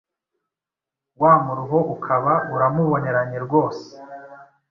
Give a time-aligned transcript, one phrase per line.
[1.21, 3.85] wa muruho ukaba uramuboneranye rwose